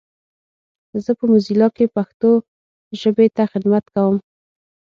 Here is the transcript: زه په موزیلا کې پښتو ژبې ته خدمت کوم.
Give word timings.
زه 1.03 1.11
په 1.17 1.23
موزیلا 1.31 1.67
کې 1.75 1.93
پښتو 1.95 2.31
ژبې 3.01 3.27
ته 3.35 3.43
خدمت 3.51 3.85
کوم. 3.93 4.17